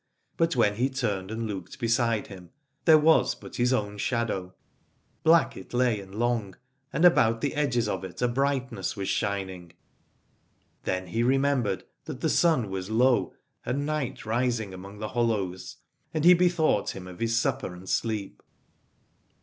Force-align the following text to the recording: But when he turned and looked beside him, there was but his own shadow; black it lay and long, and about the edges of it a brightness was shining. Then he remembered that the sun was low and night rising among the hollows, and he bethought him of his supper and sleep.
But 0.35 0.55
when 0.55 0.77
he 0.77 0.89
turned 0.89 1.29
and 1.29 1.45
looked 1.45 1.77
beside 1.79 2.25
him, 2.25 2.49
there 2.85 2.97
was 2.97 3.35
but 3.35 3.57
his 3.57 3.71
own 3.71 3.99
shadow; 3.99 4.55
black 5.21 5.55
it 5.55 5.75
lay 5.75 5.99
and 6.01 6.15
long, 6.15 6.55
and 6.91 7.05
about 7.05 7.41
the 7.41 7.53
edges 7.53 7.87
of 7.87 8.03
it 8.03 8.19
a 8.19 8.27
brightness 8.27 8.95
was 8.97 9.07
shining. 9.07 9.73
Then 10.85 11.05
he 11.09 11.21
remembered 11.21 11.83
that 12.05 12.21
the 12.21 12.29
sun 12.29 12.71
was 12.71 12.89
low 12.89 13.35
and 13.63 13.85
night 13.85 14.25
rising 14.25 14.73
among 14.73 14.97
the 14.97 15.09
hollows, 15.09 15.77
and 16.15 16.25
he 16.25 16.33
bethought 16.33 16.95
him 16.95 17.05
of 17.07 17.19
his 17.19 17.39
supper 17.39 17.75
and 17.75 17.87
sleep. 17.87 18.41